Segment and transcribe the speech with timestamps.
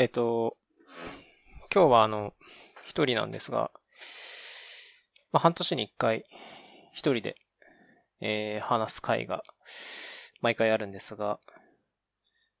[0.00, 0.56] えっと、
[1.70, 2.32] 今日はあの、
[2.86, 3.70] 一人なんですが、
[5.30, 6.24] まあ、半年に一回、
[6.94, 7.36] 一人で、
[8.22, 9.44] えー、話す会が、
[10.40, 11.38] 毎回あるんですが、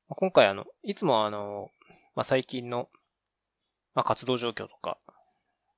[0.06, 1.70] まあ、今回あの、いつもあの、
[2.14, 2.90] まあ、最近の、
[3.94, 4.98] まあ、活動状況とか、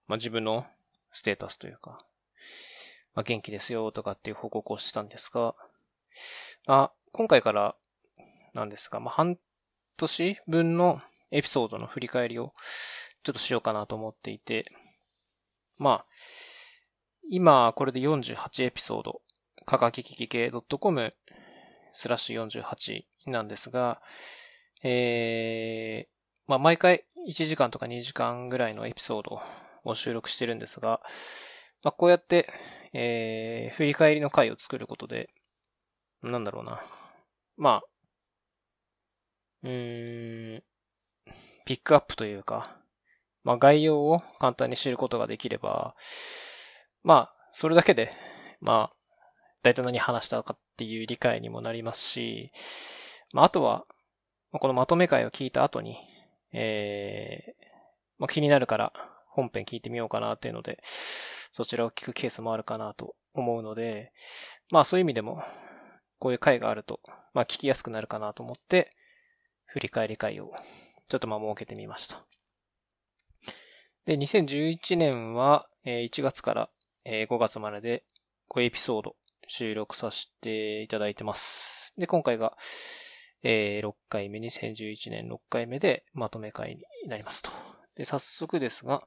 [0.08, 0.66] まあ、自分の
[1.12, 2.04] ステータスというか、
[3.14, 5.54] まあ、元気ですよとかっていう報告をしたんですが、
[6.66, 7.76] あ、今回から
[8.52, 9.38] なんですが、まあ、半
[9.96, 11.00] 年分の
[11.32, 12.52] エピソードの振り返りを
[13.24, 14.70] ちょっとしようかなと思っていて、
[15.78, 16.06] まあ、
[17.30, 19.22] 今これで48エピソード、
[19.64, 21.10] かかきききけ .com
[21.92, 24.00] スラッシュ48なんですが、
[24.82, 26.12] えー、
[26.46, 29.40] まあ毎回1時間とか2時間ぐらいのエピソード
[29.84, 31.00] を収録してるんですが、
[31.82, 32.52] まあこうやって、
[32.92, 35.30] えー、振り返りの回を作ることで、
[36.22, 36.82] なんだろうな。
[37.56, 37.82] まあ、
[39.62, 40.62] うーん、
[41.72, 42.76] ピックアップというか、
[43.44, 45.94] まあ概要を簡単に知ることができれば、
[47.02, 48.12] まあ、それだけで、
[48.60, 48.96] まあ、
[49.62, 52.52] 大体何話したかっていう理解にもなりますし、
[53.32, 53.86] まああとは、
[54.52, 55.96] このまとめ会を聞いた後に、
[56.52, 57.52] えー、
[58.18, 58.92] まあ、気になるから
[59.28, 60.82] 本編聞いてみようかなっていうので、
[61.52, 64.12] そちらを聞くケースもあるかなと思うので、
[64.70, 65.42] まあそういう意味でも、
[66.18, 67.00] こういう回があると、
[67.32, 68.94] まあ聞きやすくなるかなと思って、
[69.64, 70.52] 振り返り会を
[71.12, 72.24] ちょっとまあ設けてみました。
[74.06, 76.70] で、2011年はえ1月から
[77.04, 78.04] え5月までで
[78.48, 79.14] 5エピソード
[79.46, 81.92] 収録させていただいてます。
[81.98, 82.56] で、今回が
[83.42, 87.50] え6回目、2011年6回目でまとめ会になりますと。
[87.94, 89.02] で、早速ですが、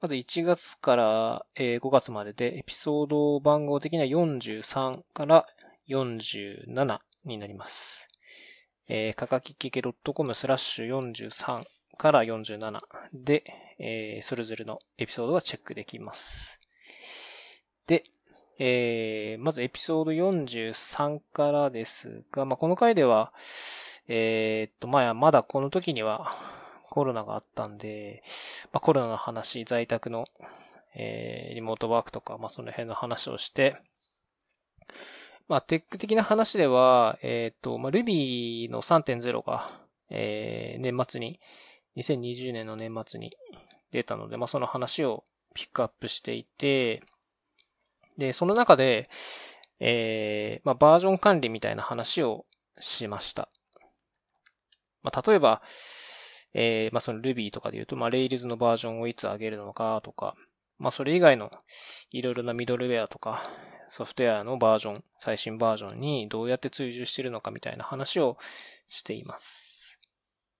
[0.00, 5.46] まず1月から5月まででエピソード番号的には43から
[5.88, 8.08] 47になります。
[8.88, 11.64] えー、かかききけ .com スラッシュ43
[11.96, 12.80] から47
[13.12, 13.44] で、
[13.78, 16.60] えー、それぞれのエピソードはチェックできます。
[17.86, 18.04] で、
[18.58, 23.32] えー、まずエピソード43からですが、まあ、この回では、
[24.06, 26.36] えー、っと、まあ、まだこの時には
[26.90, 28.22] コロナがあったんで、
[28.72, 30.26] まあ、コロナの話、在宅の、
[30.94, 33.76] えー、リモートワークとか、まあ、その辺の話をして、
[35.48, 41.40] まあ、テック的な話では、えっ、ー、と、まあ、Ruby の3.0が、えー、年末に、
[41.96, 43.36] 2020年の年末に
[43.92, 47.02] 出たので、まあ、その話をピックアップしていて、
[48.16, 49.08] で、その中で、
[49.80, 52.46] えー、まあ、バージョン管理みたいな話を
[52.80, 53.48] しました。
[55.02, 55.62] まあ、例えば、
[56.54, 60.34] えー、まあ、その Ruby とかで言うと、まあ、Rails のバージョンをいつ上げるのかとか、
[60.78, 61.50] まあ、それ以外の
[62.10, 63.50] いろいろなミドルウェアとか、
[63.94, 68.38] ソフトウェアのバージョン、最新バージョンにどうやって追従しているのかみたいな話を
[68.88, 70.00] しています。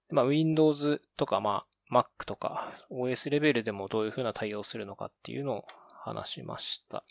[0.09, 5.65] まあ、Windows とか、まあ、Mac とか、OS レベルでもどういうふうな対応するのかっていうのを
[6.05, 7.03] 話しました。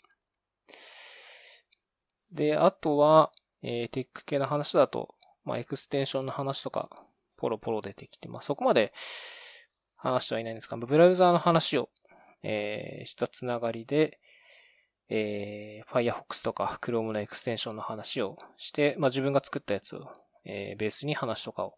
[2.32, 3.30] で、あとは、
[3.62, 5.14] えー、テック系の話だと、
[5.44, 6.88] まあ、エクステンションの話とか、
[7.36, 8.94] ポロポロ出てきて、まあ、そこまで
[9.94, 11.90] 話してはいないんですが、ブラウザーの話を、
[12.42, 14.18] えー、したつながりで、
[15.08, 20.10] えー、Firefox とか Chrome のエクステンションの話をして、まあ、自分が作ったやつを、
[20.44, 21.76] えー、ベースに話とかを、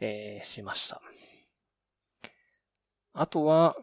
[0.00, 1.00] えー、しました。
[3.12, 3.76] あとは、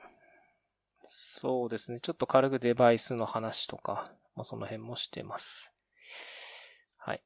[1.03, 5.73] そうですね、ちょっと軽くデバイスの話とか、まあ、その辺もしてます。
[6.97, 7.21] はい。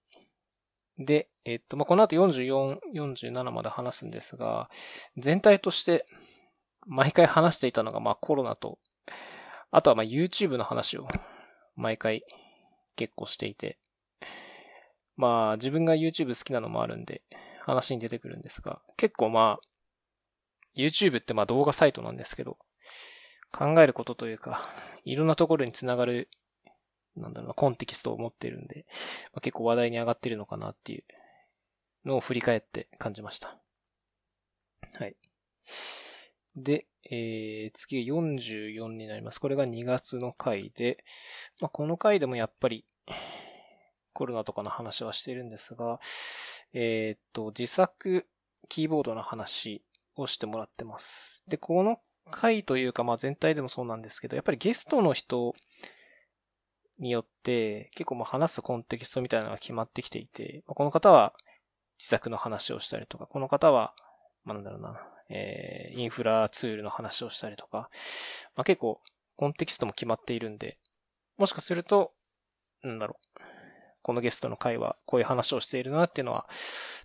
[0.97, 4.69] で、えっと、まあ、この後44、47まで話すんですが、
[5.17, 6.05] 全体として
[6.85, 8.79] 毎回話していたのが、まあ、コロナと
[9.71, 11.07] あとはまあ YouTube の話を
[11.75, 12.23] 毎回
[12.95, 13.77] 結構していて、
[15.17, 17.21] まあ自分が YouTube 好きなのもあるんで
[17.61, 19.67] 話に出てくるんですが、結構まあ
[20.75, 22.57] YouTube ってまあ動画サイトなんですけど、
[23.51, 24.65] 考えることというか、
[25.03, 26.29] いろんなところにつながる、
[27.15, 28.85] なんだろうな、コンテキストを持っているんで、
[29.33, 31.03] まあ、結構話題に上がってるのかなっていう
[32.05, 33.59] のを振り返って感じました。
[34.93, 35.15] はい。
[36.55, 39.39] で、えー、次が44になります。
[39.39, 41.03] これが2月の回で、
[41.59, 42.85] まあ、この回でもやっぱり
[44.13, 45.99] コロナとかの話はしてるんですが、
[46.73, 48.27] えー、っと、自作
[48.69, 49.83] キーボードの話
[50.15, 51.43] をしてもらってます。
[51.47, 51.99] で、この
[52.29, 55.55] 回というか、まあ全体でもそうなんですけど、やっぱりゲストの人
[56.99, 61.33] によって結構まあ話すコンテキストみたいなのが決まってきていて、この方は
[61.97, 63.93] 自作の話をしたりとか、この方は、
[64.43, 65.01] まあ、なんだろうな、
[65.31, 67.89] えー、インフラツールの話をしたりとか、
[68.55, 69.01] まあ、結構
[69.35, 70.77] コンテキストも決まっているんで、
[71.37, 72.13] もしかすると、
[72.83, 73.41] なんだろう、
[74.01, 76.47] このゲストの会はこういう話をしているなっていうのは、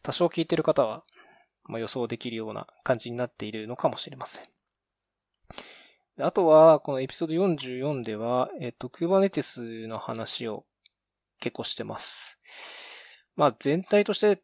[0.03, 1.03] 多少聞いてる方は、
[1.65, 4.43] まあ、予想できるような感じになっているのかもしれません。
[6.19, 10.65] あとは、このエピソード44では、えっと、Kubernetes の話を
[11.41, 12.39] 結構してます。
[13.37, 14.43] まあ、全体として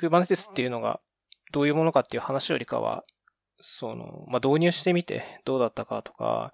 [0.00, 0.98] Kubernetes っていうのが
[1.54, 3.04] どういうものかっていう話よりかは、
[3.60, 6.52] その、まあ、導入してみてどうだったかとか、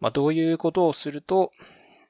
[0.00, 1.52] まあ、どういうことをすると、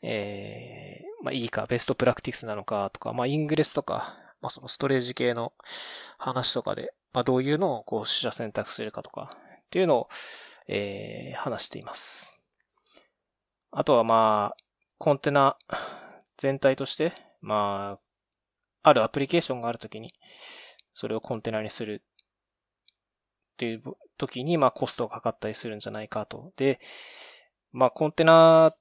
[0.01, 5.53] えー、まあ、いいか、ベストプラクティスなのかとか、まあ、イングレスとか、まあ、そのストレージ系の
[6.17, 10.09] 話とかで、まあ、どういうのをこう、取捨選択するかとか、っていうのを、
[10.69, 12.43] えー、話しています。
[13.73, 14.57] あとはまあ、
[14.97, 15.59] コンテナ
[16.39, 17.99] 全体として、ま
[18.83, 20.15] あ、あるアプリケーションがあるときに、
[20.97, 23.83] それをコンテナにするっていう
[24.17, 26.55] 時に、まあコストがかかったりするんじゃないかと。
[26.57, 26.81] で、
[27.71, 28.75] まあコンテナっ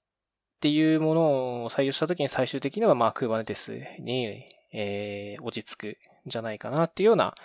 [0.61, 5.95] ていうものを採用した時に最終的にはまあ Kubernetes に、えー、落ち着くん
[6.27, 7.35] じゃないかなっていうような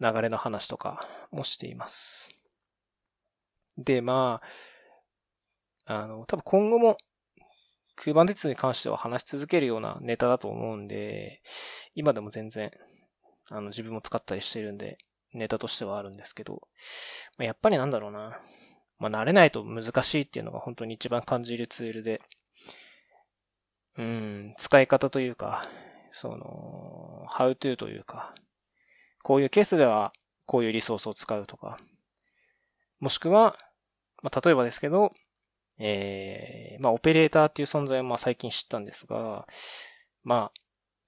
[0.00, 2.30] 流れの話とかもしています。
[3.78, 4.40] で、ま
[5.86, 6.96] あ、あの、多分今後も
[7.98, 11.42] Kubernetes に関しては話し続けるようなネタだと思うんで、
[11.96, 12.70] 今でも全然
[13.48, 14.98] あの、自分も使ったりしてるんで、
[15.32, 16.68] ネタとしてはあるんですけど、
[17.38, 18.40] まあ、やっぱりなんだろうな。
[18.98, 22.22] まあ、慣れないと難しいっていうのが本当に一番感じるツールで、
[23.98, 25.68] うん、使い方というか、
[26.10, 28.34] その、how to というか、
[29.22, 30.12] こういうケースでは
[30.46, 31.76] こういうリソースを使うとか、
[33.00, 33.56] もしくは、
[34.22, 35.12] まあ、例えばですけど、
[35.78, 39.46] えー、まあ、オペレーターっていう存在をま最近知ったんですが、
[40.22, 40.52] まあ、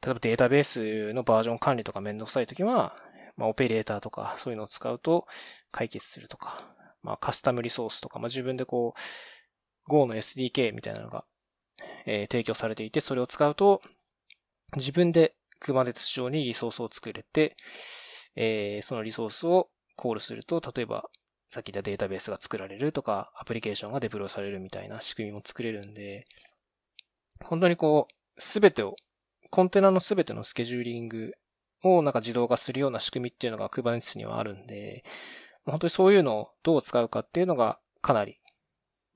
[0.06, 2.94] 例えばデータベースのバージョン管理とかめんどくさいときは、
[3.36, 5.26] まあ、オペレーターとかそういうのを使うと
[5.72, 6.58] 解決するとか、
[7.02, 11.24] まあ、カスタムリソースとか、まあ、自分でこう、Go の SDK みたいなのが、
[12.06, 13.82] えー、提供されていて、それを使うと、
[14.76, 17.56] 自分で Kubernetes 上にリソースを作れて、
[18.36, 21.08] えー、そのリソースをコールすると、例えば、
[21.50, 26.26] さっき言ったデータベースが作られるとか、アプリケーションがデプロイされるみたいな仕組みも作れるんで、
[27.44, 28.96] 本当にこう、すべてを
[29.56, 31.32] コンテナのすべてのスケジューリング
[31.82, 35.02] をなんか自動化するような仕組みっていうのが Kubernetes にはあるんで、
[35.64, 38.38] 本当にそういうのをどう使うかっていうのがかなり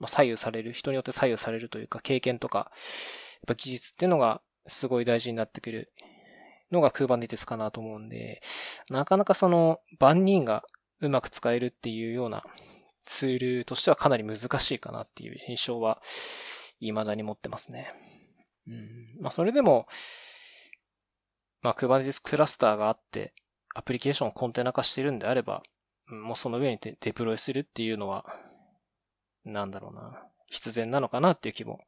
[0.07, 2.71] 左右される、人によって左右されるというか経験とか、やっ
[3.49, 5.93] ぱ技術っていうのがすごい大事になってくる
[6.71, 8.41] のが Kubernetes かなと思うんで、
[8.89, 10.65] なかなかその万人が
[11.03, 12.45] うまく使えるっていうような
[13.05, 16.01] ツールとしてはかなり難しいかなっていう印象は
[16.79, 17.93] 未だに持ってますね。
[18.67, 19.21] うん。
[19.21, 19.87] まあ、それでも、
[21.63, 23.33] まあ、Kubernetes クラスターがあって、
[23.75, 25.63] アプリケーションをコンテナ化してるんであれば、
[26.07, 28.25] もうその上にデプロイするっていうのは、
[29.45, 31.81] なんだろうな、必然なのかなっていう気も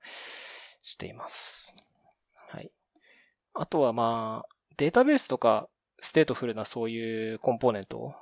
[0.83, 1.75] しています。
[2.49, 2.71] はい。
[3.55, 5.69] あとはまあ、データベースとか、
[6.01, 8.15] ステートフルなそういうコンポーネントを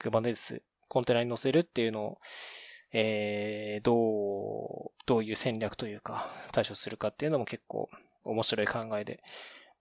[0.00, 2.18] Kubernetes コンテナに載せるっていうのを、
[2.92, 7.88] えー、どう、どういう戦略というか、対処するかっていうのも結構
[8.24, 9.20] 面白い考えで、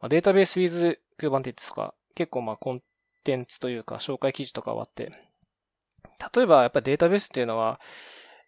[0.01, 2.81] まあ、データベース with Kubernetes とか、結構まあコン
[3.23, 5.11] テンツというか、紹介記事とかはあって、
[6.35, 7.79] 例えばやっぱデータベースっていうのは、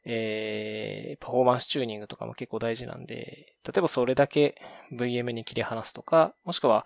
[0.06, 4.56] えー、パフォーマンスチューニングとかも結構大事なんで、例えばそれだけ
[4.92, 6.86] VM に切り離すとか、もしくは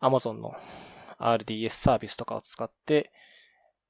[0.00, 0.56] Amazon の
[1.18, 3.12] RDS サービスとかを使って、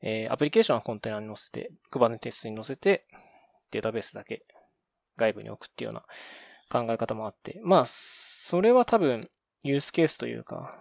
[0.03, 3.03] えー、アプリケーションはコンテナに載せて、Kubernetes に載せて、
[3.71, 4.45] データベースだけ
[5.17, 6.03] 外部に置くっていうよ
[6.71, 9.23] うな考え方もあって、まあ、それは多分、
[9.63, 10.79] ユースケースというか、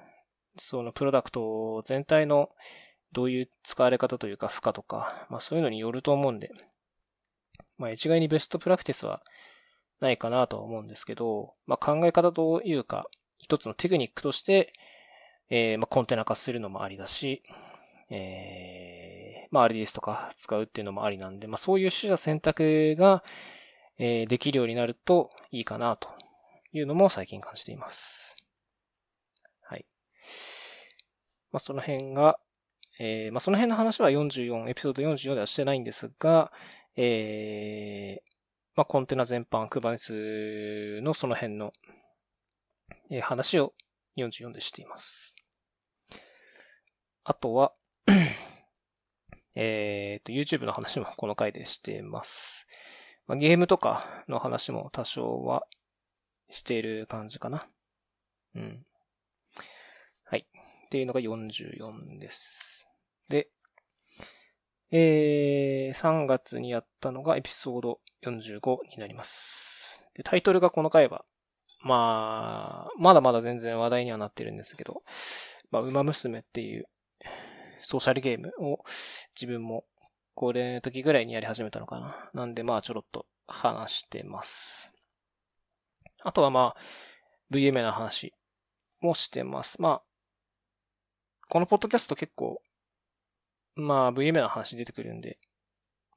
[0.57, 2.49] そのプロダクト全体の
[3.11, 6.51] どういう使われ方というか負荷とか、まあそういうのによると思うんで、
[7.77, 9.21] まあ一概にベストプラクティスは
[9.99, 14.73] ないかなとは思うんですけど、まあ考え方というか、一つのテクニックとして、
[15.49, 17.43] えー、まあコンテナ化するのもありだし、
[18.09, 23.23] えー、まあ RDS とか使うっていうのもありなんで、まあそういう取捨選択が、
[23.97, 26.09] えー、できるようになるといいかなと
[26.71, 28.37] いうのも最近感じています。
[29.61, 29.85] はい。
[31.51, 32.39] まあその辺が、
[32.99, 36.51] えー、まあその辺の話は44、エピソード44ではしてないんですが、
[36.95, 38.31] えー、
[38.75, 41.71] まあコンテナ全般、Kubernetes のその辺の、
[43.11, 43.73] え、話を
[44.17, 45.35] 44でしています。
[47.23, 47.73] あとは、
[49.55, 52.67] えっと、YouTube の話もこの回でしています。
[53.27, 55.67] まあ、ゲームとかの話も多少は
[56.49, 57.67] している感じかな。
[58.55, 58.85] うん。
[60.89, 62.89] っていうのが44です。
[63.29, 63.47] で、
[64.89, 70.01] えー、3月にやったのがエピソード45になります。
[70.15, 71.25] で、タイトルがこの回は、
[71.83, 75.03] まあ、まだまだ全然話題にはなってるんですけど、
[75.69, 76.87] まあ、馬娘っていう
[77.83, 78.83] ソーシャルゲームを
[79.39, 79.85] 自分も
[80.33, 82.31] これの時ぐらいにやり始めたのかな。
[82.33, 84.91] なんでまあちょろっと話してます。
[86.23, 86.77] あとはまあ
[87.51, 88.33] VMA の話
[89.01, 89.79] もしてます。
[89.79, 90.08] まあ、
[91.49, 92.61] このポッドキャスト結構、
[93.75, 95.39] まあ VMA の話出てくるんで、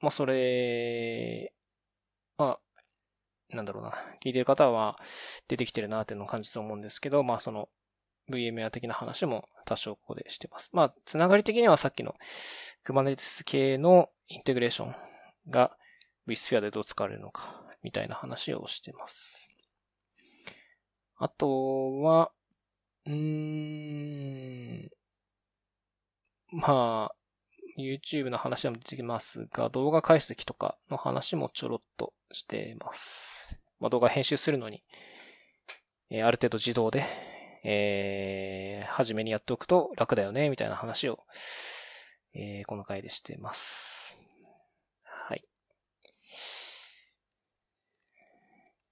[0.02, 1.54] まあそれ、
[2.36, 2.58] ま
[3.50, 4.98] あ、なんだろうな、聞いてる方は
[5.48, 7.70] 出てきてるなっていうのを感じて思うんですけど、まあその
[8.30, 10.68] VMA 的な話も多少ここでしてます。
[10.74, 12.14] まあ、つながり的にはさっきの
[12.84, 14.94] Kubernetes 系のインテグレーション
[15.48, 15.74] が
[16.28, 19.48] vSphere でどう使われるのか、みたいな話をしてます。
[21.16, 22.32] あとは、
[23.06, 24.90] うーん、
[26.52, 27.14] まあ、
[27.78, 33.56] YouTube の話も出てきますが、動画解析とかの話もちょろっとしてます。
[33.80, 34.82] まあ、動画編集するのに、
[36.10, 37.06] えある程度自動で、
[37.64, 41.20] えー、初めにやっておくと楽だよね、みたいな話を、
[42.34, 44.18] えー、この回でしてます。
[45.04, 45.44] はい。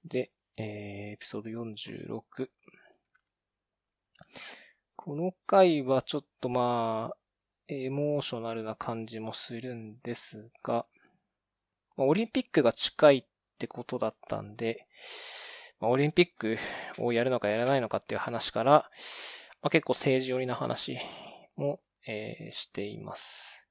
[0.07, 0.67] で、えー、
[1.12, 2.49] エピソード46。
[4.97, 7.19] この回はちょっとまあ、
[7.70, 10.86] エモーショナルな感じもするんですが、
[11.96, 13.24] ま、オリンピックが近いっ
[13.58, 14.86] てことだったんで、
[15.78, 16.58] ま、オリンピック
[16.98, 18.90] をやるのかやらないのかっていう話から、
[19.62, 20.98] まあ、結構政治寄りな話
[21.56, 23.66] も、えー、しています。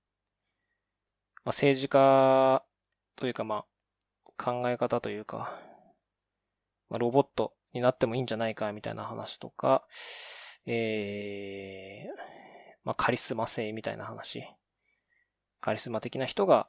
[1.43, 2.63] まあ、政治家
[3.15, 3.65] というか、ま
[4.37, 5.59] あ、考え方というか、
[6.89, 9.85] まあ、ロボットになってもいいんじゃないかみたいな話とか、
[10.65, 12.05] え、
[12.83, 14.47] まあ、カリスマ性みたいな話。
[15.61, 16.67] カリスマ的な人が、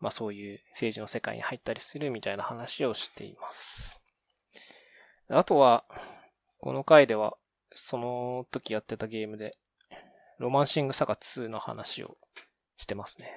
[0.00, 4.02] まあ、そういう政治の世界に入ったりするみたいな話をしています。
[5.28, 5.84] あとは、
[6.58, 7.36] この回では、
[7.72, 9.56] その時やってたゲームで、
[10.38, 12.16] ロマンシングサガ2の話を
[12.76, 13.32] してますね。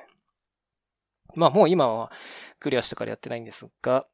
[1.36, 2.12] まあもう今は
[2.60, 4.08] クリアしてからやってないんですが、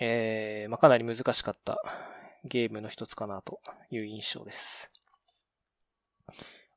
[0.00, 1.78] えー、まあかなり難しかった
[2.44, 4.90] ゲームの一つかなという印象です。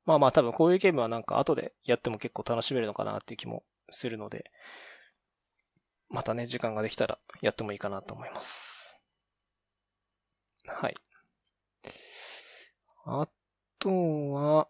[0.08, 4.50] まあまあ多分こういうゲームはなんか後でやっても結構楽しめるのかなっていう気もするので、
[6.10, 9.02] またね、時間ができたらやってもいいかなと思います。
[10.66, 10.96] はい。
[13.06, 13.28] あ
[13.80, 14.70] とは、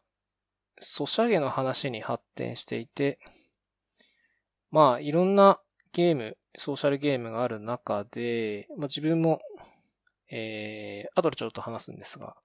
[0.79, 3.19] ソシャゲの話に発展していて、
[4.71, 5.59] まあいろんな
[5.93, 9.39] ゲーム、ソーシャルゲームがある中で、まあ自分も、
[10.31, 12.35] えー、後でちょっと話すんですが、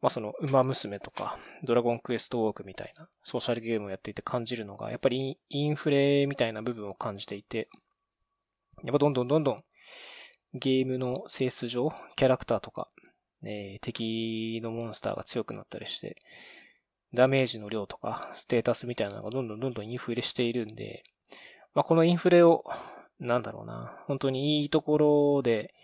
[0.00, 7.68] まあその、馬娘とか、ドラゴンクエストウォークみたいなソーシャルゲームをやっていて感じるのが、やっぱりインフレみたいな部分を感じていて、
[8.84, 9.64] やっぱどんどんどんどん
[10.54, 12.88] ゲームの性質上、キャラクターとか、
[13.42, 16.16] えー、敵のモンスターが強くなったりして、
[17.12, 21.02] ダメージの量とか、ステータスみたいなのがどんどんどんどんインフレしているんで、
[21.74, 22.64] まあ、このインフレを、
[23.18, 25.74] なんだろうな、本当にいいところで、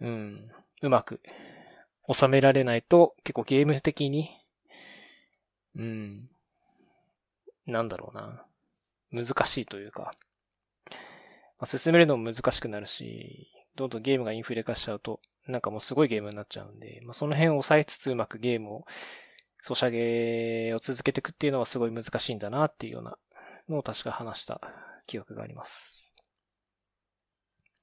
[0.00, 0.50] うん、
[0.82, 1.20] うまく
[2.12, 4.30] 収められないと、結構ゲーム的に、
[5.76, 6.28] うん、
[7.66, 8.46] なんだろうな。
[9.12, 10.14] 難しいというか、
[11.58, 18.86] まあ、進めるのも難しくなるし、どんどんゲームがインフレ化しちゃうと、なんかもうすごいゲームになっちゃうんで、まあ、その辺を抑えつつうまくゲームを、
[19.62, 23.18] ソシャゲを続けていくっていうのはすごい難しいんだなっていうような
[23.68, 24.60] のを確か話した
[25.06, 26.14] 記憶があります。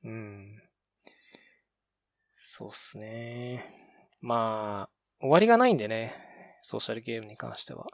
[0.04, 0.62] うん。
[2.36, 3.83] そうっすね。
[4.24, 4.90] まあ、
[5.20, 6.16] 終わりがないんでね、
[6.62, 7.88] ソーシャルゲームに関しては。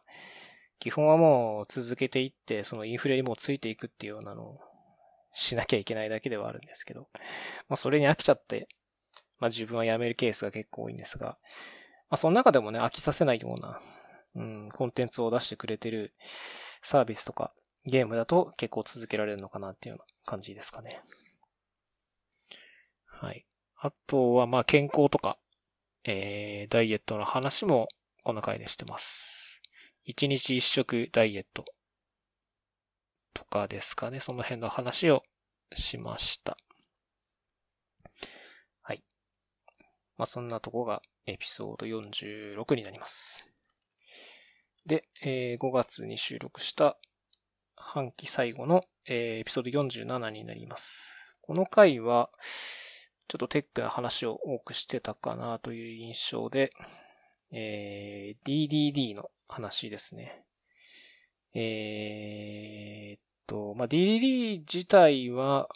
[0.80, 4.60] 基本はもう続けていって、そのインフレにもついていくっていうようなのを
[5.34, 7.10] しなきゃいけないだけではあるんですけど、
[7.68, 8.68] まあそれに飽きちゃって、
[9.40, 11.40] まあ自分は辞めるケースが結構多いんですが、
[12.10, 13.82] まあその中でもね、飽きさせないような、
[14.36, 16.14] うん、コンテンツを出してくれてる
[16.84, 17.52] サービスとか
[17.86, 21.02] ゲームだと結構続けられるのかなっていうような感じですかね。
[23.06, 23.46] はい。
[23.82, 25.36] あとはまあ健康とか、
[26.06, 27.88] えー、ダイエットの話も
[28.24, 29.62] この回でしてます。
[30.06, 31.66] 一日一食ダイエット
[33.34, 34.20] とかですかね。
[34.20, 35.24] その辺の話を
[35.76, 36.58] しました。
[38.82, 39.04] はい。
[40.18, 43.48] まあ、そんなとこがエピソード46になります。
[44.86, 46.98] で、えー、5月に収録した
[47.76, 51.38] 半期最後の、えー、エピソード47になります。
[51.42, 52.30] この回は、
[53.30, 56.72] ちょっとテックな話を多くしてたかなという印象で、
[57.52, 60.44] えー、DDD の話ですね。
[61.54, 65.70] えー、と、まあ、DDD 自体は、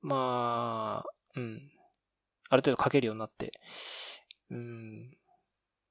[0.00, 1.70] まあ、うん、
[2.50, 3.52] ある程度書けるようになって、
[4.50, 5.10] うん、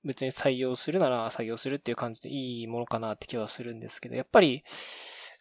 [0.05, 4.63] 別に採用するなら採用するっていう感じでいいものかなって気はするんですけど、やっぱり、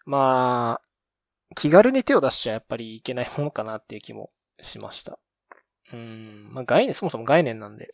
[0.05, 4.31] まあ、気軽に手を出しちゃやっぱりいけないものかなっていう気も
[4.61, 5.19] しました。
[5.93, 7.91] うん、まあ概念、そもそも概念なんで、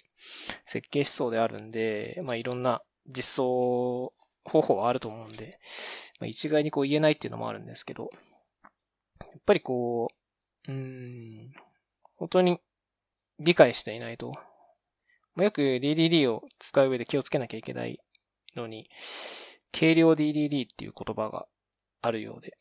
[0.66, 4.12] 設計思想であるんで、まあいろんな実装
[4.44, 5.58] 方法はあると思うんで、
[6.18, 8.10] まあ、一概にこう言えないっていうのもあるんですけど、
[9.20, 10.08] やっぱりこ
[10.68, 11.52] う、うん、
[12.16, 12.58] 本当に
[13.38, 14.32] 理解していないと、
[15.34, 18.00] まあ、よく DDD を使う上で気をつけなきゃいけない
[18.56, 18.90] のに、
[19.72, 21.46] 軽量 DDD っていう言葉が
[22.02, 22.56] あるようで、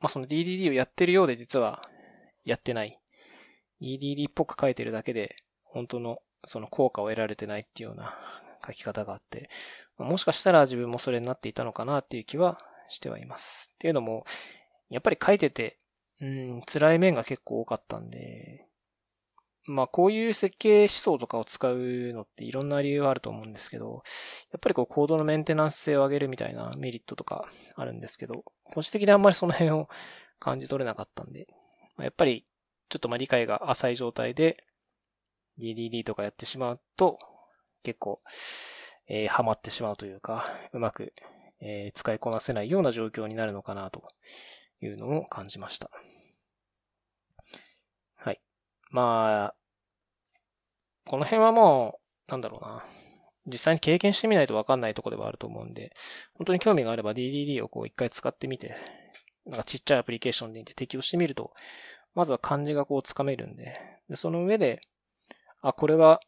[0.00, 1.82] まあその DDD をやってるようで実は
[2.44, 2.98] やってない。
[3.80, 8.14] DDD っぽく書いてるだけで、本当のその効果を得られてないっていうような
[8.66, 9.50] 書き方があって、
[9.98, 13.72] もしかしたら自分もそれになっていたのかなっていう気はしてはいます。
[13.74, 14.24] っていうのも、
[14.90, 15.78] やっぱり書いてて、
[16.20, 18.66] うん、辛い面が結構多かったんで、
[19.68, 21.76] まあこういう設計思想とかを使う
[22.14, 24.02] のっていろんな理由があると思うんですけど、
[24.52, 29.88] やっぱりこうコードのメンテナンス性を上げるみたいなメリットとかあるんですけど、個人的にあんまりその辺を
[30.38, 31.48] 感じ取れなかったんで、
[31.98, 32.44] やっぱり
[32.88, 34.62] ちょっとまあ理解が浅い状態で
[35.58, 37.18] DDD とかやってしまうと、
[37.82, 38.20] 結構、
[39.08, 41.12] えー、ハマってしまうというか、うまく、
[41.60, 44.04] えー、使いこなせないような状況になるのかなと
[44.80, 45.90] いうのを感じました。
[48.16, 48.40] はい。
[48.90, 49.54] まあ、
[51.06, 52.84] この辺はもう、なんだろうな。
[53.46, 55.94] 実際に経験してみないとわかんないところではあると思うんで、
[56.34, 58.74] 本当に興味があれば DDD をこう一回使ってみて、
[59.46, 61.52] なんかちっちゃいアプリケーションで適用してみると、
[62.16, 64.80] まずは漢字がこうつかめるんで、でその上で、
[65.60, 66.20] あ、これは、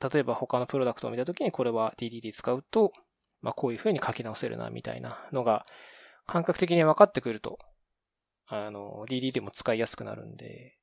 [0.00, 2.92] 例えば他のプロダクトを見たときにこれは DDD 使うと、
[3.40, 5.66] まあこういう風に書き直せるな、みたいなのが、
[6.26, 7.58] 感覚的に分かってくると、
[8.46, 10.78] あの、DDD も使いやすくなるんで、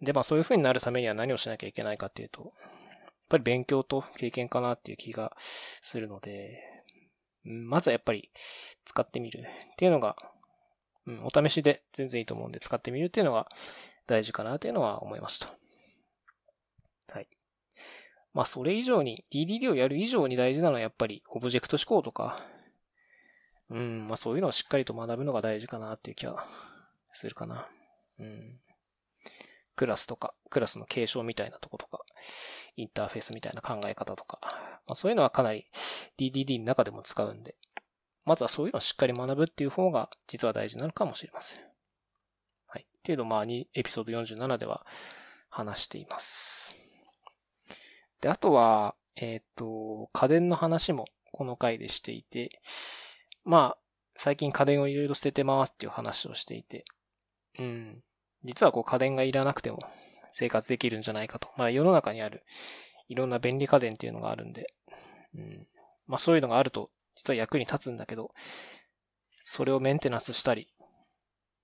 [0.00, 2.50] で、まあそういう風になるためには何をしなきゃいけないかっていうと、やっ
[3.28, 5.36] ぱり勉強と経験かなっていう気が
[5.82, 6.60] するので、
[7.42, 8.30] まずはやっぱり
[8.84, 10.16] 使ってみるっていうのが、
[11.06, 13.48] うん、お試しで全然いいと思うんで使ってみるっていうのが
[14.06, 15.54] 大事かなっていうのは思いました。
[17.12, 17.28] はい。
[18.32, 22.42] まあ、それ以上に、DDD をやる以上に大事なのはやっぱり、オブジェクト思考とか、
[23.70, 26.46] うん、まあそういうのをしっかりと学ぶのが大事かなっていう気は
[27.12, 27.68] するかな。
[28.18, 28.58] うん。
[29.76, 32.04] クラスとか、クラスの継承みたいなとことか、
[32.76, 34.38] インターフェースみたいな考え方とか、
[34.86, 35.66] まあそういうのはかなり
[36.18, 37.56] DDD の中でも使うんで、
[38.24, 41.64] まずはそういうのをしっかり学ぶっていう方が実は大事なのかもしれません。
[42.66, 42.86] はい。
[42.88, 44.86] っていうのをまあ、エピソード47では
[45.50, 46.74] 話しています。
[48.20, 52.60] で、あとは、えっ、ー、と、家電の話もこの回でしていて、
[53.44, 53.78] まあ、
[54.16, 56.84] 最近家電をいろいろ捨ててますっていう話をしていて、
[57.58, 58.02] うん。
[58.44, 59.78] 実はこう家電がいらなくても
[60.32, 61.48] 生活できるんじゃないかと。
[61.56, 62.44] まあ世の中にある
[63.08, 64.66] いろんな便利家電っていうのがあるんで、
[65.34, 65.66] うん。
[66.06, 68.34] まあそういうのがあると実は役に立つんだけど、
[69.42, 70.68] それをメンテナンスしたり、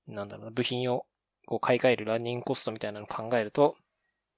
[0.06, 1.06] なんだろうな、部品を
[1.46, 3.76] こう買い替えるランニングコストみたいなのを考えると、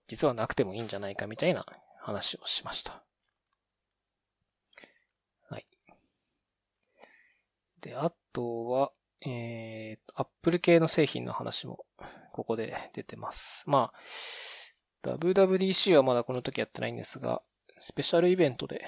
[0.07, 1.67] 実はなくてもいいんじゃないかみたいな
[2.01, 3.03] 話をしました。
[5.49, 5.67] はい。
[7.81, 8.93] で、あとは、
[9.25, 11.85] えー、Apple 系の製品の話も
[12.33, 13.65] ここで出てます。
[13.67, 13.93] ま
[15.05, 17.43] あ、WWDC はまだこの時やってないんですが、
[17.79, 18.85] スペシャルイベントで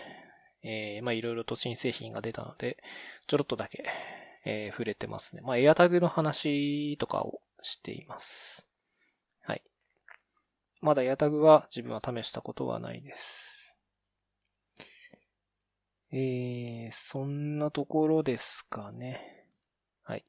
[0.65, 2.79] えー、まあいろいろと新製品が出たので、
[3.27, 3.85] ちょろっとだけ、
[4.47, 5.43] えー、触れてますね。
[5.43, 8.67] まあエアタグの話とかをしています。
[9.43, 9.63] はい。
[10.81, 13.77] まだエアタグは自分は試したことはないです。
[16.13, 19.45] えー、そんなところですかね。
[20.05, 20.21] はい。
[20.21, 20.23] っ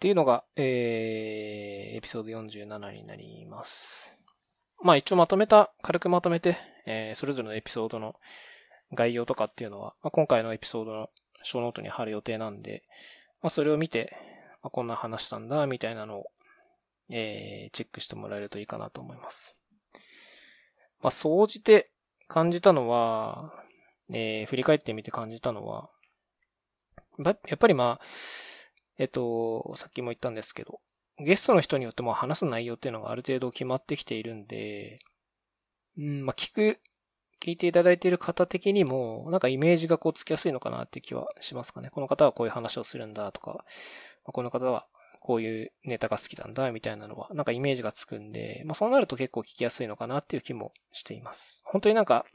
[0.00, 4.10] ていうのが、えー、エピソード47になります。
[4.82, 8.16] まあ一応まとめた、軽くまとめて、えー、それぞれのエピソードの
[8.92, 11.10] 概要とかっていうのは、まあ、今回のエピソードの
[11.42, 12.82] 小ノートに貼る予定なんで、
[13.42, 14.16] まあ、それを見て、
[14.62, 16.30] まあ、こんな話したんだ、みたいなのを、
[17.08, 19.62] えー、チェックしてもらえるといいかなと思います。
[21.00, 21.90] まあ、総じて
[22.28, 23.52] 感じたのは、
[24.10, 25.90] えー、振り返ってみて感じたのは、
[27.18, 28.04] やっぱりまあ、
[28.98, 30.80] えっと、さっきも言ったんですけど、
[31.18, 34.98] ゲストの人によっても話す内容っていうのがある程度決まってきているんで、
[35.98, 36.80] うん、まあ、聞く、
[37.40, 41.90] 聞いていただいている方的にも、なんかイメージがこうつきやすいのかなって気はしますかね。
[41.90, 43.64] この方はこういう話をするんだとか、
[44.22, 44.86] この方は
[45.20, 51.62] こういうネタが好きなんだみたいなのは、なんかイメージがつくんで、まあそうなると結構聞きやすいのかなっていう気もしています。
[51.64, 52.26] 本当になんか、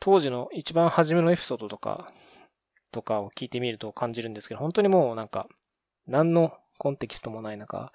[0.00, 2.12] 当時の一番初めのエピソードとか、
[2.92, 5.48] とかを聞いてみると感じるんですけど、本当にもうなんか、
[6.06, 7.92] 何のコンテキストもない中、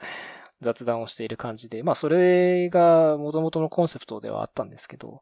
[0.63, 5.21] 雑談をしている感じで、まあそれが元々のコンセプトではあったんですけど、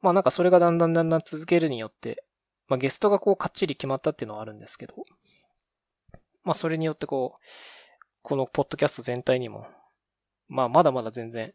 [0.00, 2.24] まあなんかそれがだんだんだんだん続けるによって、
[2.68, 4.94] まあゲストがこうかっちり決まったっていうのはあるんですけど、
[6.44, 7.46] まあそれによってこう、
[8.22, 9.66] このポッドキャスト全体にも、
[10.48, 11.54] まあまだまだ全然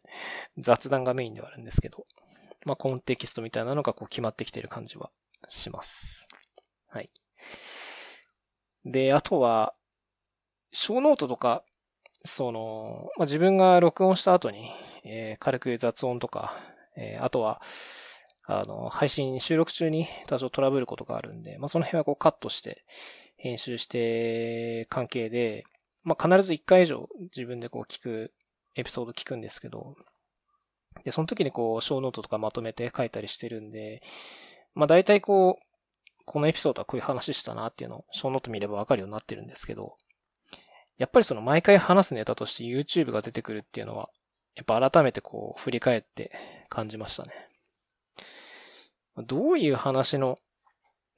[0.58, 2.04] 雑談がメインではあるんですけど、
[2.64, 5.10] まあコンテキストみたいなのがこう決まってきてる感じは
[5.48, 6.28] します。
[6.88, 7.10] はい。
[8.84, 9.74] で、あとは、
[10.72, 11.64] ショーノートとか、
[12.24, 14.70] その、まあ、自分が録音した後に、
[15.04, 16.56] えー、軽く雑音とか、
[16.96, 17.60] えー、あとは、
[18.48, 22.84] あの、配信、収録中に多少トラブルことがあるんで、まあ、その辺はこうカットして、
[23.36, 25.64] 編集して関係で、
[26.04, 28.32] まあ、必ず1回以上自分でこう聞く、
[28.76, 29.96] エピソード聞くんですけど、
[31.04, 34.02] で、その時にこう、ショーノートとかまとめて書いたりしてるんで、
[34.74, 35.66] まあ、大体こう、
[36.24, 39.96] このエピソードはこういう話したなっていうのをショーノート見ればわかるようになってるんですけど、
[40.98, 44.08] やっぱりその毎回話すネタとして YouTube が出てくるっていうのは、
[44.54, 46.32] やっぱ改めてこう振り返って
[46.68, 47.32] 感じましたね。
[49.26, 50.38] どういう話の、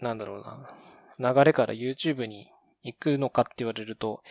[0.01, 0.41] なんだろ
[1.19, 2.49] うな、流れから YouTube に
[2.83, 4.23] 行くのかって言われると、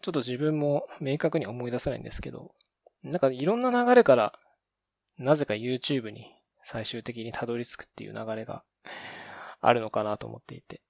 [0.00, 2.50] ちょっと自分も明確に思い出せないんですけど、
[3.02, 4.32] なんかいろんな流れから、
[5.18, 6.32] なぜか YouTube に
[6.64, 8.64] 最終的にたどり着くっていう流れが
[9.60, 10.80] あるのかなと思っていて。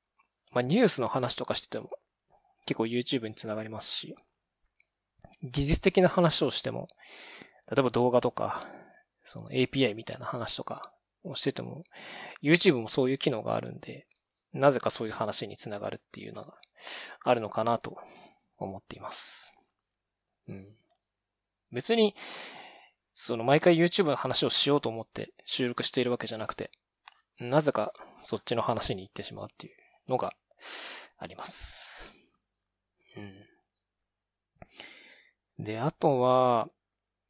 [0.53, 1.91] まあニュースの話とかしてても
[2.67, 4.17] 結構 YouTube につながりますし、
[5.43, 6.89] 技術的な話をしても、
[7.71, 8.67] 例えば動画とか、
[9.25, 10.93] その API みたいな話とか
[11.25, 11.85] をしてても、
[12.43, 14.07] YouTube もそういう機能があるんで、
[14.53, 16.55] なぜかそういう話につながるっていうのが
[17.23, 17.97] あるのかなと
[18.59, 19.57] 思っています。
[20.49, 20.67] うん。
[21.73, 22.15] 別に、
[23.15, 26.71] その毎回 YouTube の話をしようと思って収録しているわけじゃなくて、
[27.39, 29.75] なぜかそっちの話に行ってしまうっていう
[30.09, 30.35] のが
[31.19, 32.11] あります。
[33.17, 33.47] うん。
[35.59, 36.69] で、あとは、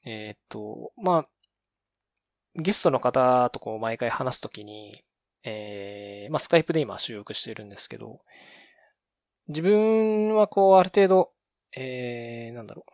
[0.05, 1.29] えっ、と、まあ、
[2.55, 5.05] ゲストの方とこう毎回話すときに、
[5.45, 8.21] えー、まあ、スカイプで今収録してるんですけど、
[9.49, 11.33] 自分はこうある程度、
[11.77, 12.93] えー、なんだろう、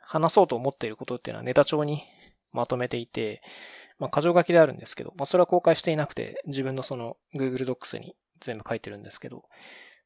[0.00, 2.04] 話そうと思っていることっていうのはネタ帳に
[2.52, 3.42] まとめていて、
[3.98, 9.44] まあ、箇条書きであるんですけど、まあ、それは公開していなくて、自分のその Google Docs に全部書いてるんですけど、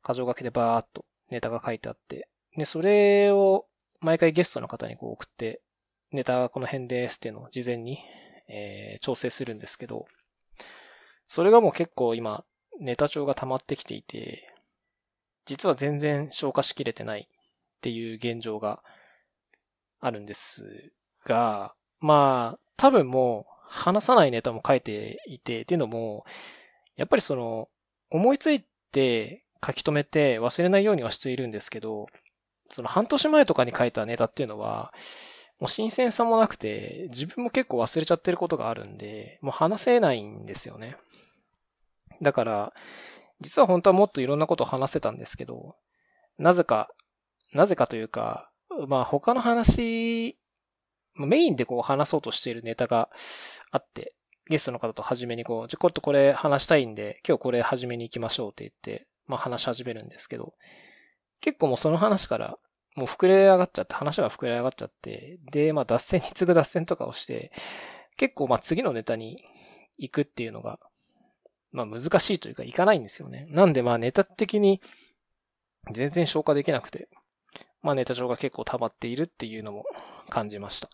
[0.07, 3.66] 箇条書きでバーっとネタが書いてあって、で、それを
[4.00, 5.61] 毎回ゲストの方にこう送って、
[6.12, 7.98] ネタはこの辺ですっていうのを事前に、
[8.48, 10.06] えー、調整するんですけど、
[11.26, 12.44] それがもう結構今、
[12.78, 14.52] ネタ帳が溜まってきていて、
[15.44, 18.82] 実は全然消化しきれてないっていう現状が
[20.00, 20.92] あるんです
[21.24, 26.24] が、まあ、多分もう話さないネタも書いていて、っていうのも、
[26.96, 27.68] やっぱりその、
[28.11, 32.06] 思いついて書き留めて忘れないようにはしているんですけど、
[32.70, 34.92] その半年前とかに書いたネタっていうのは、
[35.59, 40.96] もう新鮮さもなくて、自分も結構忘れちゃってることがあるんで、もう話せないんですよね。
[42.20, 42.72] だから、
[43.40, 45.76] 実は本当はもっといろんなことを話せたんですけど、
[46.38, 46.90] なぜか、
[47.52, 48.50] なぜかというか、
[48.88, 50.38] まあ他の話、
[51.14, 53.09] メインでこう話そうとしているネタが
[53.70, 54.14] あって、
[54.48, 60.55] ゲストの方と初めにこう、じゃ、こっとこれ話したいんで、今日これ始めに行きましょうって言って、まあ話し始めるんですけど、
[61.40, 62.59] 結構もうその話から、
[62.96, 67.53] もう膨れ上がっちゃって、話が膨れ上がっちゃって、で、まあ脱線に次ぐ脱線とかをして、
[68.16, 69.37] 結構まあ次のネタに
[69.99, 70.79] 行くっていうのが、
[71.72, 73.46] まあ難しいというか行かないんですよね。
[73.51, 74.81] なんでまあネタ的に
[75.92, 77.09] 全然消化できなくて、
[77.83, 79.85] まあネタ上が結構溜まっているっていうのも
[80.31, 80.88] 感じました。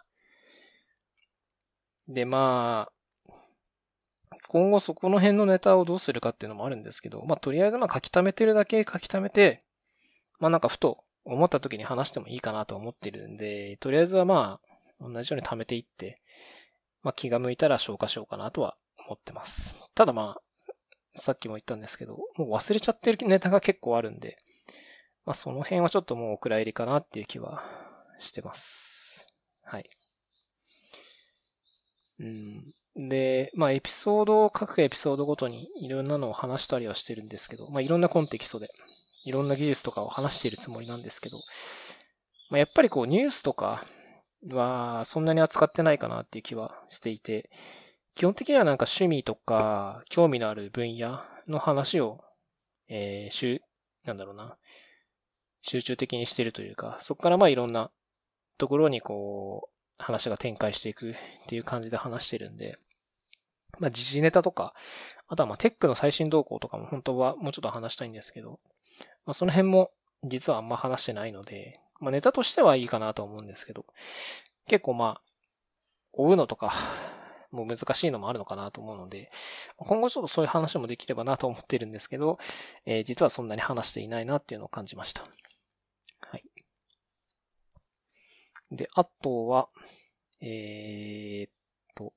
[2.08, 2.92] で、まあ、
[4.48, 9.62] 今後そこの辺のネタをどうするかっていうのもあるんですけど、まあ、とりあえずまあ書き溜めてるだけ書き溜めて、
[10.42, 14.58] まあなんかふと思った時に話してもいいかなと思ってるんで、とりあえずはま
[15.00, 16.20] あ、同じように溜めていって、
[17.04, 18.74] まあ気が向いたら消化しようかなとは
[19.06, 19.76] 思ってます。
[19.94, 20.72] ただまあ、
[21.14, 24.36] さっきも言ったんですけど、もう忘れちゃってるネタが結構あるんで、
[25.24, 27.62] まあその辺はちょっともうお蔵入りかなっていう気は
[28.18, 29.28] してます。
[29.62, 29.88] はい。
[32.18, 33.08] うん。
[33.08, 38.66] で、まあエピソードを、各エピソードごとにいろんなのを話したりはしてるんですけど、まあいろんなコンテキストで、
[39.24, 41.38] いろんな技術とかを話しているつもりなんですけど、
[42.50, 43.84] まあやっぱりこうニュースとか
[44.50, 47.50] はそんなに扱ってないかなっていう気はしていて、
[48.14, 52.24] 基本的にはなんか趣味とか興味のある分野の話を、
[52.88, 53.60] えー、しゅ、
[54.04, 54.56] なんだろうな、
[55.62, 57.90] 集中的にしてるというか、そこからまあいろんな
[58.58, 61.14] ところにこう、話が展開していくっ
[61.46, 62.76] ていう感じで話してるんで、
[63.78, 64.74] まあ、時事ネタとか、
[65.28, 68.60] あとはまあテックの最新動向とかも本当はもうちょっと話したいんですけど、
[69.26, 69.90] まあ、その辺も
[70.24, 73.86] 実はあんま話してないので、まあネタとしてはいいかなと思うんですけど、
[74.66, 75.22] 結構まあ、
[76.12, 76.72] 追うのとか、
[77.50, 79.30] もう難しいのもあるのかなと思うので、
[79.76, 82.38] 今後ちょっとそういう話もできればなと思ってるんですけど、
[82.86, 85.22] えー、実はそんなに話していないなっていうのを感じました。
[86.20, 86.44] はい。
[88.70, 89.68] で、あとは、
[90.40, 91.52] えー、っ
[91.94, 92.14] と、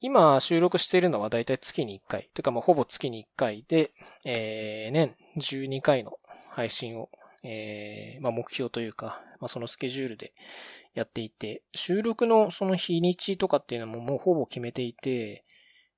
[0.00, 3.92] 今収録しているのはだいたい月に1回、というかもうほぼ月に1回で、
[4.24, 6.18] えー、年12回の
[6.50, 7.10] 配信を、
[7.42, 10.34] えー、まあ目標というか、まあそのスケジュールで
[10.94, 15.44] やっていて、収録のその日にちとかっていうのももうほぼ決めていて、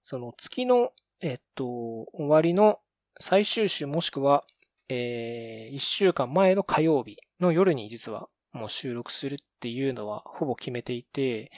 [0.02, 2.78] その月の、えっと、終わりの
[3.20, 4.44] 最終週もしくは、
[4.88, 11.50] えー、1週間前の火曜日の夜に実はもう収録するっていうのはほぼ決めていて、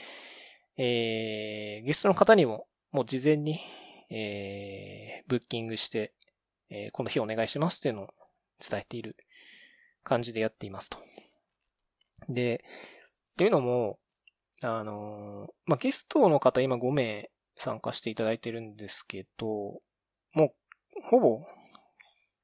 [0.83, 3.59] えー、ゲストの方にももう事前に、
[4.09, 6.11] えー、ブッキングして、
[6.71, 8.07] えー、この日お願いしますっていうのを
[8.67, 9.15] 伝えている
[10.03, 10.97] 感じでやっていますと。
[12.29, 12.65] で、
[13.33, 13.99] っていうのも、
[14.63, 19.47] あの、まあ、ゲストの方今5名参加していただいてるんですけど、
[20.33, 20.53] もう、
[21.03, 21.45] ほぼ、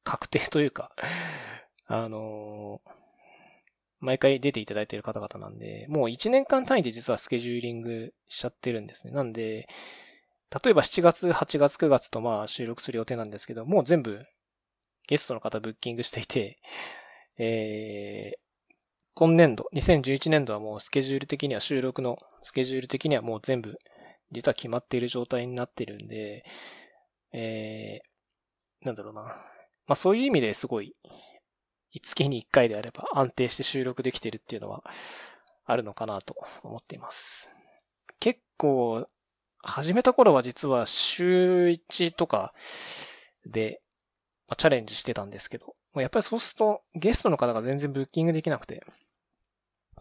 [0.04, 0.92] 確定というか、
[1.88, 2.82] あの、
[4.00, 9.14] 毎回出ていただいている方々なんで、もう1年間単位で実はスケジューリングしちゃってるんですね。
[9.14, 9.68] なんで、
[10.64, 14.26] 例えば7月、8月、9月とまあ収録する予定なんですけど、もう全部
[15.08, 16.60] ゲストの方ブッキングしていて、
[17.38, 18.74] えー、
[19.16, 23.78] 今年度、2011年度はもうスケジュール的には収録のスケジュール的にはもう全部
[24.32, 26.44] 実は決まっている状態になってるんで、
[27.34, 29.22] えー、なんだろうな。
[29.22, 30.96] まあそういう意味ですごい、
[32.00, 34.84] 月に1回であれば安定して収録できてるっていうのは
[35.66, 37.50] あるのかなと思っています。
[38.20, 39.08] 結構、
[39.60, 42.54] 始めた頃は実は週1とか
[43.46, 43.82] で、
[44.48, 48.86] ま、チャレンジしてたんですけど、やっぱりそうするとゲストの方が全然ブッキングできなくて、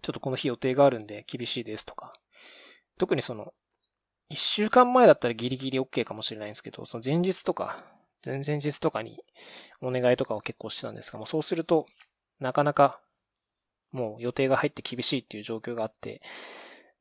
[0.02, 2.12] ちょっとこの日予定があるんで厳しいですとか、
[2.98, 3.52] 特にその、
[4.28, 7.84] 一週間前だったらギリギリ OK かもしれないんですけど、その前日とか、
[8.26, 9.22] 前々日とかに
[9.80, 11.86] お願いとかを結構してたんですが、もうそうすると、
[12.40, 13.00] なかなか
[13.92, 16.20] もう予定が入って厳しいっていう状況があって、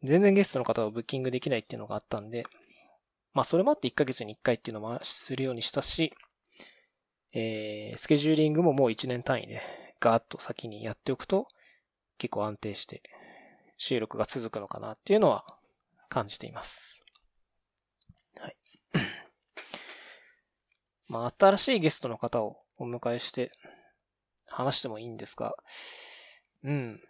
[0.03, 2.45] 全然ゲストの方をブッキングできないっていうのがあったんで、
[3.33, 6.13] まあそれもあって1ヶ月に1回っていうのもするようにしたし、
[7.33, 9.61] えー、スケジューリングももう1年単位で
[9.99, 11.47] ガーッと先にやっておくと、
[12.17, 13.01] 結構安定して
[13.77, 15.45] 収録が続くのかなっていうのは
[16.07, 17.03] 感じています。
[18.37, 18.55] はい。
[21.07, 23.51] まあ、新しいゲストの方をお迎えして
[24.47, 25.55] 話してもいいんですが、
[26.63, 27.01] うん。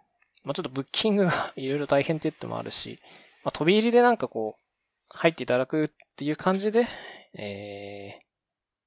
[0.43, 2.99] まあ、ちょっとブッキングが いろいろ大変って言ってもあるし、
[3.43, 4.65] まあ、飛び入りでなんかこう、
[5.09, 6.87] 入っていただくっていう感じで、
[7.33, 8.19] え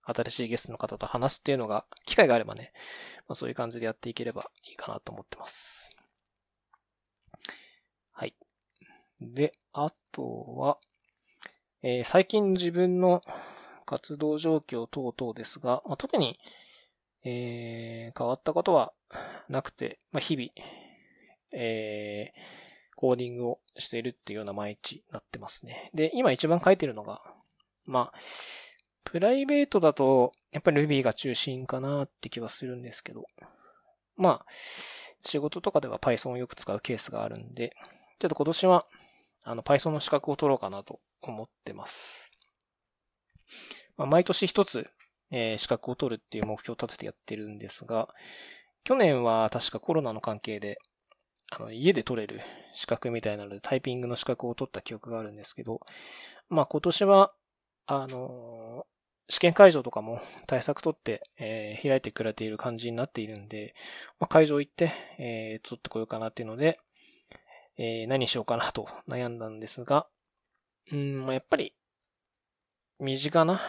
[0.07, 2.73] ー、新しいゲストの方と話すっていうのが、機会があればね、
[3.29, 5.97] まあ、そういう感じでやっていければいいかなと思ってます。
[8.13, 8.35] はい。
[9.21, 10.79] で、あとは、
[11.83, 13.23] えー、最近自分の
[13.89, 16.39] 活動状況等々ですが、まあ、特に、
[17.25, 18.93] えー、変わったことは
[19.49, 20.51] なくて、まあ、日々、
[21.55, 22.39] えー、
[22.97, 25.91] コーディングをしているっていうような毎日になってますね。
[25.95, 27.23] で、今一番書いてるのが、
[27.87, 28.19] まあ、
[29.05, 33.25] プライベートだと、やっぱり Ruby が中心かなって気はするんですけど、
[34.19, 34.47] まあ、
[35.23, 37.75] 仕事とかでは Python をよく使うケースがあるんで、
[38.19, 38.87] ちょっと今年は、
[39.45, 42.31] あの、Python の資格を取ろうかなと思ってます。
[43.99, 44.91] まあ、毎年一つ、
[45.31, 48.09] えー、資格を取るっていう目標を立ててやってるんですが、
[48.85, 50.79] 去年は確かコロナの関係で、
[51.51, 52.41] あの、家で取れる
[52.73, 55.81] 資格みたいなのでタイピングの資格を取った記憶があるんですけど、
[56.49, 57.33] まあ今年は、
[57.91, 58.87] あの
[59.31, 63.75] 試験会場とかも対策取って、えー、開いてくれている感じになっているんで、
[64.19, 66.81] まあ、会場行って、えー、取ってこようかなっていうので、
[67.77, 70.07] えー、何しようかなと悩んだんですが、
[70.91, 71.75] うん、ま、やっぱり、
[72.99, 73.61] 身近な、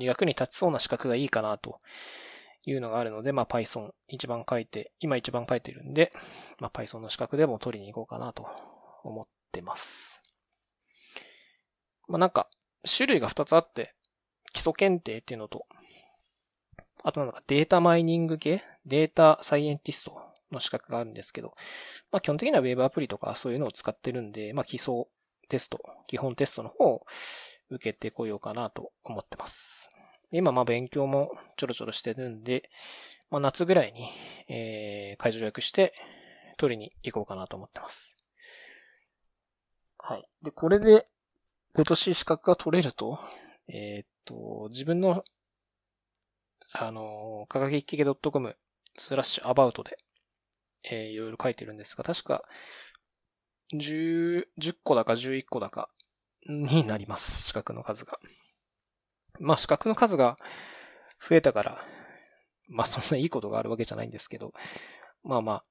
[0.00, 1.80] 役に立ちそうな資格がいいかなと
[2.64, 6.12] いうのがあるので、まあ、Python 一番書いて、今一番書いてるんで、
[6.58, 8.46] まあ、Python の資格でも取りに行こうかなと
[9.02, 10.22] 思ってます。
[12.08, 12.48] まあ、なんか、
[12.84, 13.94] 種類が2つあって、
[14.52, 15.66] 基礎検定っていうのと、
[17.02, 18.62] あとなんかデータマイニング系？
[18.86, 20.18] データサイエンティスト
[20.50, 21.54] の資格があるんですけど、
[22.10, 25.04] まあ基本的には Web アプリとかそういうのを使ってるんで、まあ基礎
[25.50, 27.06] テスト、基本テストの方を
[27.70, 29.88] 受けてこようかなと思ってます。
[30.30, 32.70] 今まあ勉強もちょろちょろしてるんで、
[33.30, 34.10] まあ夏ぐらいに、
[34.48, 35.94] えー、会場予約して
[36.56, 38.16] 取りに行こうかなと思ってます。
[39.98, 40.28] はい。
[40.42, 41.06] で、これで
[41.74, 43.18] 今年資格が取れると、
[43.68, 45.24] えー、っと、自分の、
[46.72, 48.56] あの、科学一系 .com
[48.98, 49.96] スラッシュアバウトで、
[50.84, 52.44] えー、いろいろ書いてるんですが、確か、
[53.72, 55.88] 10、10個だか11個だか
[56.46, 58.18] になります、資格の数が。
[59.40, 60.36] まあ、資格の数が
[61.28, 61.84] 増えたから、
[62.68, 64.52] まあ、そんないいことがあるわけじゃないんですけど、
[65.22, 65.64] まあまあ、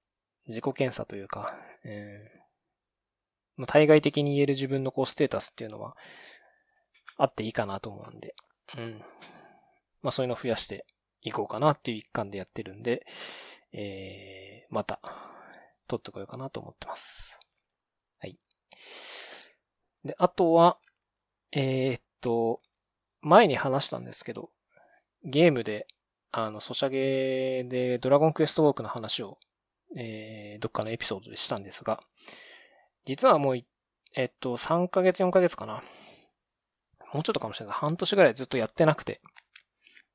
[0.47, 2.39] 自己検査というか、えー、
[3.57, 5.95] まあ、対外的に言える自分のこう、ステータスっていうのは、
[7.17, 8.35] あっていいかなと思うんで、
[8.77, 8.99] うん。
[10.01, 10.85] まあ、そういうのを増やして
[11.21, 13.05] いこうかなっていう一環でやってるんで、
[13.71, 14.99] えー、また、
[15.87, 17.37] 取ってこようかなと思ってます。
[20.05, 20.77] で、あとは、
[21.51, 22.61] えー、っと、
[23.21, 24.49] 前に話したんですけど、
[25.23, 25.87] ゲームで、
[26.31, 29.37] あの、ソシャゲでドラゴンクエストウォークの話を、
[29.95, 32.01] えー、どっかのエピソードでしたんですが、
[33.05, 33.57] 実はもう、
[34.15, 35.81] えっと、3ヶ月、4ヶ月かな。
[37.13, 37.75] もうちょっとかもしれない。
[37.75, 39.21] 半年ぐらいずっとやってなくて。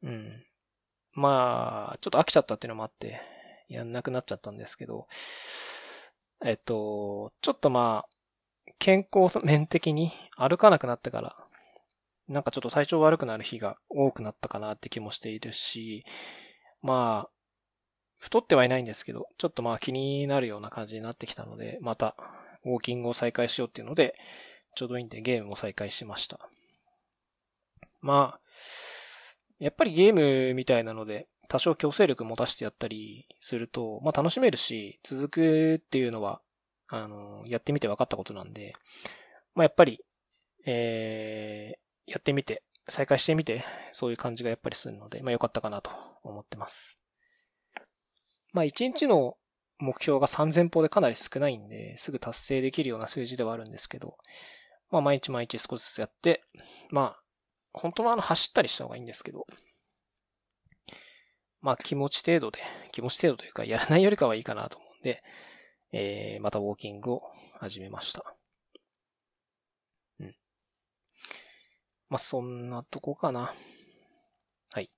[0.03, 0.45] うん。
[1.13, 3.23] まあ、ちょっと飽きちゃったっていうのもあって、
[3.69, 5.07] やんなくなっちゃったんですけど、
[6.45, 8.18] えっと、ちょっとまあ、
[8.79, 11.37] 健康面的に歩かなくなってから、
[12.29, 16.05] なんかちょっと体調悪くなる日が多くなったかなって気もしているし、
[16.83, 17.31] まあ、
[18.19, 22.17] 太ってはいないんですけど、ちょっとまあ気になるような感じになってきたので、また
[22.65, 24.15] ウォーキングを再開しようっていうので、
[24.75, 26.49] ちょうどいいんでゲームも再開しました。
[28.01, 28.41] まあ、
[29.59, 30.15] やっぱりゲー
[30.49, 36.41] ムみたいなので、多少強制力持たせてやったりすると、まあ楽しめるし、続くっていうのは、
[36.89, 38.75] あの、やってみて分かったことなんで、
[39.55, 40.05] まあやっぱり、
[40.67, 45.91] えー、やってみて、再開してみて、そういう感じがやっぱりするので、まあ良かったかなと
[46.23, 47.03] 思ってます。
[48.53, 49.37] まあ1日の
[49.79, 54.17] 目標が3000歩でかなり少ないんで、すぐ達成できるような数字ではあるんですけど、
[54.91, 56.43] まあ毎日毎日少しずつやって、
[56.91, 57.23] まあ
[57.73, 59.47] 本当はあの走ったりした方がいいんですけど、
[61.61, 62.61] まあ気持ち程度で、
[62.93, 65.23] 気持ち程度というかやらないよりかはいいかなと思うんで、
[65.93, 67.23] えー、またウォーキングを
[67.59, 68.37] 始めました。
[70.21, 70.35] うん。
[72.09, 73.55] まあそんなとこかな。
[74.73, 74.91] はい。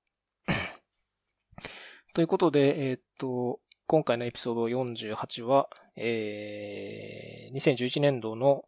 [2.14, 8.64] ということで、えー、っと、今回のエピソード48は、えー、2011年度の、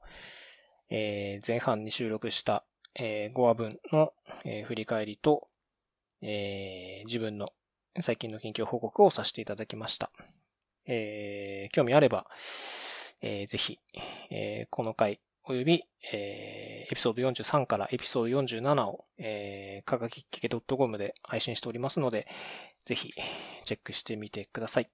[0.91, 4.13] えー、前半に収録したえー、5話分の、
[4.45, 5.49] えー、振り返りと、
[6.21, 7.51] えー、自分の
[8.01, 10.11] 最近の近況報告をさせていただきました。
[10.87, 12.27] えー、興味あれば、
[13.21, 13.79] えー、ぜひ、
[14.31, 22.29] えー、この回および、えー、エピソード43からエピソード47を、えー、かがきっきけ .com で配信しておりますので、
[22.85, 23.13] ぜひ
[23.65, 24.91] チェックしてみてください。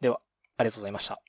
[0.00, 0.20] では、
[0.56, 1.20] ありがとうございました。